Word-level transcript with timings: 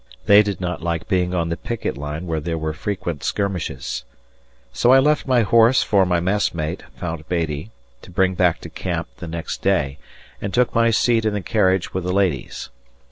They 0.25 0.41
did 0.41 0.59
not 0.59 0.81
like 0.81 1.07
being 1.07 1.35
on 1.35 1.49
the 1.49 1.55
picket 1.57 1.95
line 1.95 2.25
where 2.25 2.39
there 2.39 2.57
were 2.57 2.73
frequent 2.73 3.23
skirmishes. 3.23 4.03
So 4.73 4.91
I 4.91 4.97
left 4.97 5.27
my 5.27 5.43
horse 5.43 5.83
for 5.83 6.07
my 6.07 6.19
messmate, 6.19 6.81
Fount 6.95 7.29
Beattie, 7.29 7.69
to 8.01 8.09
bring 8.09 8.33
back 8.33 8.61
to 8.61 8.69
camp 8.71 9.09
the 9.17 9.27
next 9.27 9.61
day, 9.61 9.99
and 10.41 10.51
took 10.55 10.73
my 10.73 10.89
seat 10.89 11.23
in 11.23 11.33
the 11.35 11.41
carriage 11.41 11.93
with 11.93 12.03
the 12.03 12.13
ladies. 12.13 12.71